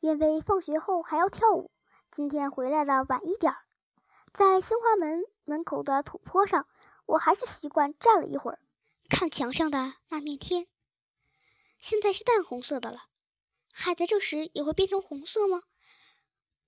[0.00, 1.70] 因为放学后还要跳舞，
[2.16, 3.58] 今天回来的晚一点儿。
[4.32, 6.66] 在新华门门口的土坡上，
[7.04, 8.58] 我还是习惯站了一会儿，
[9.10, 10.66] 看墙上的那面天。
[11.76, 13.08] 现在是淡红色的了，
[13.72, 15.64] 海在这时也会变成红色吗？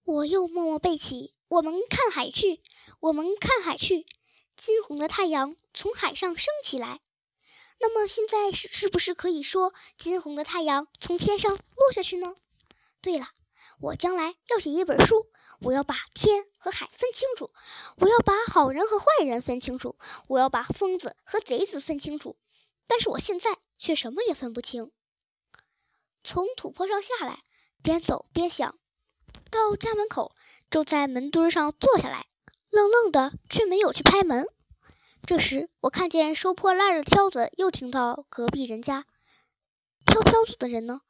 [0.04, 2.62] 我又默默背起：“我们看海去，
[3.00, 4.04] 我们看海去。”
[4.56, 7.00] 金红的太阳从海上升起来。
[7.80, 12.36] 那么现在是是不是可以说金红的太阳从天上落下去呢？
[13.02, 13.26] 对了，
[13.80, 15.26] 我将来要写一本书，
[15.60, 17.50] 我要把天和海分清楚，
[17.96, 19.98] 我要把好人和坏人分清楚，
[20.28, 22.36] 我要把疯子和贼子分清楚。
[22.86, 24.92] 但是我现在却什么也分不清。
[26.22, 27.42] 从土坡上下来，
[27.82, 28.78] 边走边想，
[29.50, 30.36] 到家门口，
[30.70, 32.28] 就在门墩上坐下来，
[32.70, 34.46] 愣愣的，却没有去拍门。
[35.26, 39.06] 这时，我看见收破烂的挑子又停到隔壁人家。
[40.06, 41.00] 挑挑子的人呢？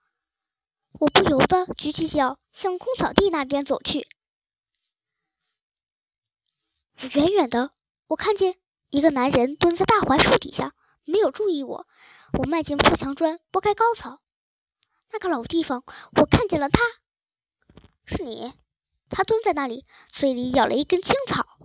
[1.01, 4.07] 我不由得举起脚向空草地那边走去。
[7.15, 7.73] 远远的，
[8.09, 8.59] 我看见
[8.91, 11.87] 一个男人蹲在大槐树底下，没有注意我。
[12.39, 14.21] 我迈进破墙砖，拨开高草，
[15.11, 15.85] 那个老地方，
[16.17, 16.81] 我看见了他。
[18.05, 18.53] 是你？
[19.11, 21.59] 他蹲在那里，嘴里咬了一根青草。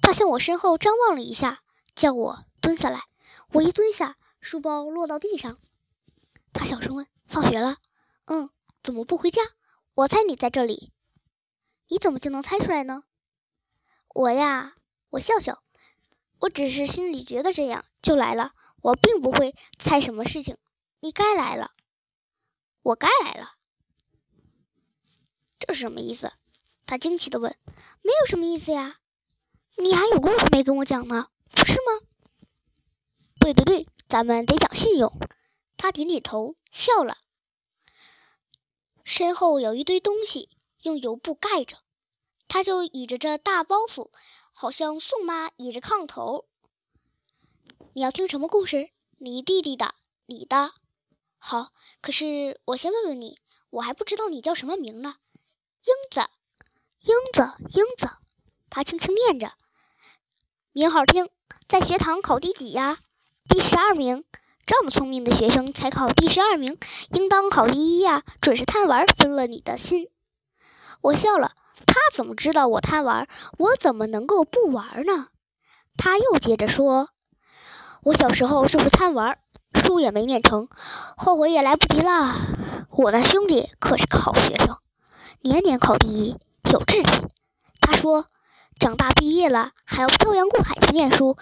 [0.00, 1.62] 他向我身后张望了一下，
[1.94, 3.02] 叫我蹲下来。
[3.52, 5.58] 我一蹲下，书包落到地上。
[6.52, 7.78] 他小声问：“放学了
[8.26, 8.50] ？”“嗯。
[8.82, 9.40] ”“怎么不回家
[9.94, 10.92] ？”“我猜你在这里。
[11.88, 13.04] ”“你怎么就能猜出来呢
[14.14, 14.76] ？”“我呀，
[15.10, 15.62] 我笑笑，
[16.40, 18.52] 我只是心里觉得这样就来了。
[18.82, 20.58] 我并不会猜什么事情。
[21.00, 21.72] 你该来了，
[22.82, 23.54] 我该来了。
[25.58, 26.32] 这是什么意思？”
[26.84, 27.56] 他惊奇地问。
[28.02, 28.98] “没有什么意思呀。”
[29.76, 32.06] 你还有故事没跟我讲呢，不是吗？
[33.40, 35.10] 对对对，咱们得讲信用。
[35.76, 37.18] 他点点头，笑了。
[39.04, 40.48] 身后有一堆东西，
[40.82, 41.76] 用油布盖着，
[42.48, 44.10] 他就倚着这大包袱，
[44.52, 46.46] 好像宋妈倚着炕头。
[47.92, 48.90] 你要听什么故事？
[49.18, 49.94] 你弟弟的，
[50.26, 50.72] 你的。
[51.38, 53.38] 好，可是我先问问你，
[53.68, 55.16] 我还不知道你叫什么名呢。
[55.84, 56.28] 英子，
[57.00, 58.10] 英子，英子。
[58.70, 59.52] 他轻轻念着。
[60.72, 61.28] 名好听，
[61.68, 62.98] 在学堂考第几呀？
[63.48, 64.24] 第十二名。
[64.66, 66.78] 这么聪明的学生才考第十二名，
[67.12, 68.22] 应当考第一呀！
[68.40, 70.08] 准是贪玩分了你的心。
[71.02, 71.52] 我笑了。
[71.86, 73.28] 他怎么知道我贪玩？
[73.58, 75.28] 我怎么能够不玩呢？
[75.96, 77.10] 他又接着说
[78.04, 79.38] ：“我小时候就是贪玩，
[79.74, 80.68] 书也没念成，
[81.16, 82.34] 后悔也来不及了。
[82.90, 84.78] 我那兄弟可是个好学生，
[85.42, 86.36] 年年考第一，
[86.72, 87.26] 有志气。”
[87.80, 88.26] 他说。
[88.76, 91.36] 长大毕业了，还要漂洋过海去念书，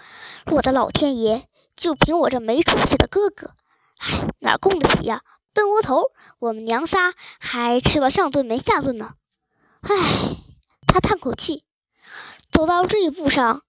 [0.51, 1.47] 我的老天爷！
[1.83, 3.55] 就凭我这没出息的哥哥，
[3.97, 5.21] 唉，哪供得起呀？
[5.51, 6.13] 笨窝头！
[6.39, 9.15] 我们娘仨还吃了上顿没下顿呢。
[9.81, 9.91] 唉，
[10.87, 11.65] 他叹口气，
[12.49, 13.63] 走到这一步上，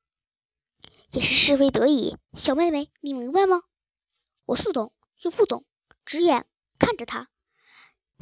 [1.10, 2.16] 也是是非得已。
[2.34, 3.62] 小妹妹，你明白吗？
[4.44, 4.92] 我似懂
[5.22, 5.64] 又不懂，
[6.06, 6.46] 直眼
[6.78, 7.31] 看着他，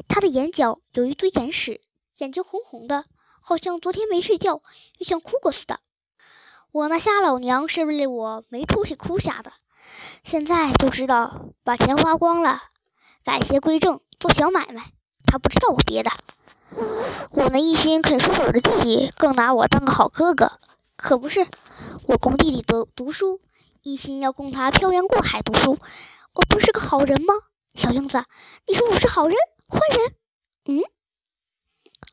[0.08, 1.82] 他的眼角有一堆眼屎，
[2.16, 3.04] 眼睛红红的。
[3.42, 4.62] 好像昨天没睡觉，
[4.96, 5.80] 又像哭过似的。
[6.70, 9.52] 我那瞎老娘是为了我没出息哭瞎的，
[10.22, 12.62] 现在就知道把钱花光了，
[13.24, 14.92] 改邪归正，做小买卖。
[15.26, 16.10] 他不知道我别的。
[17.30, 20.58] 我那一心啃书本的弟弟更拿我当个好哥哥，
[20.96, 21.46] 可不是。
[22.06, 23.40] 我供弟弟读读书，
[23.82, 25.78] 一心要供他漂洋过海读书。
[26.34, 27.34] 我不是个好人吗？
[27.74, 28.24] 小英子，
[28.66, 29.36] 你说我是好人
[29.68, 30.14] 坏人？
[30.66, 30.84] 嗯，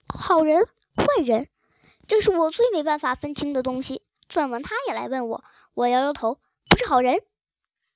[0.08, 0.66] 好人。
[0.96, 1.48] 坏人，
[2.08, 4.02] 这是我最没办法分清的东西。
[4.28, 5.44] 怎么他也来问我？
[5.74, 7.22] 我摇摇头，不是好人。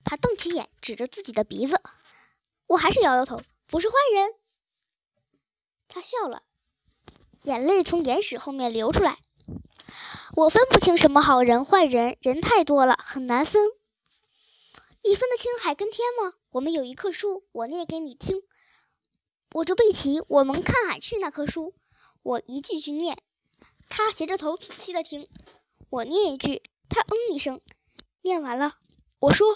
[0.04, 1.82] 他瞪起眼，指着自己的鼻子。
[2.68, 4.34] 我还是摇摇头，不是坏人。
[5.88, 6.44] 他笑了，
[7.44, 9.20] 眼泪从眼屎后面流出来。
[10.36, 13.70] 我分不清什么好人坏人，人太多了，很难分。
[15.04, 16.34] 你分得清海跟天吗？
[16.52, 18.42] 我们有一棵树，我念给你听。
[19.54, 21.76] 我就背起《我们看海去》那棵树。
[22.24, 23.22] 我一句句念，
[23.90, 25.28] 他斜着头仔细的听。
[25.90, 27.62] 我念一句，他嗯一声。
[28.22, 28.78] 念完了，
[29.24, 29.56] 我说：“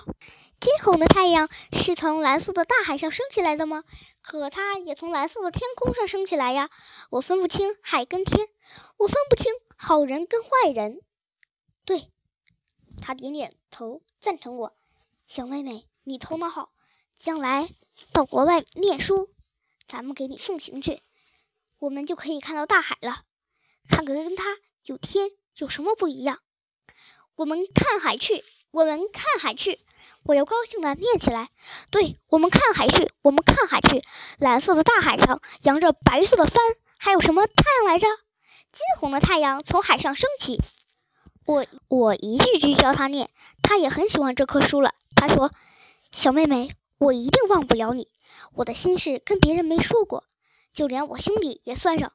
[0.61, 3.83] 金红的太阳是从蓝色的大海上升起来的吗？
[4.21, 6.69] 可它也从蓝色的天空上升起来呀。
[7.09, 8.47] 我分不清海跟天，
[8.95, 11.01] 我分不清好人跟坏人。”
[11.83, 12.09] 对，
[13.01, 14.77] 他点点头赞成我。
[15.27, 16.71] 小妹妹，你头脑好，
[17.17, 17.69] 将来
[18.13, 19.29] 到国外念书，
[19.85, 21.03] 咱们给你送行去。
[21.79, 23.25] 我们就可以看到大海了，
[23.89, 24.45] 看个跟它
[24.85, 26.39] 有天有什么不一样？
[27.35, 29.79] 我们看海去，我们看海去，
[30.23, 31.49] 我要高兴的念起来。
[31.91, 33.27] 对，我们看海去，我。
[33.27, 34.01] 我们看海去。
[34.39, 36.61] 蓝色的大海上扬着白色的帆，
[36.97, 38.07] 还有什么太阳来着？
[38.71, 40.61] 金红的太阳从海上升起。
[41.45, 43.29] 我我一句句教他念，
[43.61, 44.93] 他也很喜欢这棵树了。
[45.15, 45.51] 他说
[46.11, 48.09] ：“小妹妹，我一定忘不了你。
[48.53, 50.23] 我的心事跟别人没说过，
[50.71, 52.13] 就连我兄弟也算上。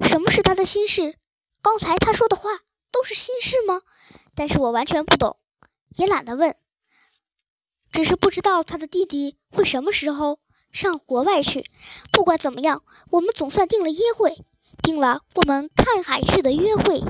[0.00, 1.18] 什么是他的心事？
[1.62, 2.50] 刚才他说的话
[2.92, 3.80] 都是心事吗？
[4.38, 5.36] 但是我完全不懂，
[5.96, 6.54] 也懒得问。
[7.90, 10.38] 只是不知道他的弟弟会什么时候
[10.70, 11.68] 上国外去。
[12.12, 14.38] 不管怎么样，我们总算定了约会，
[14.80, 17.02] 定了我们看海去的约会。”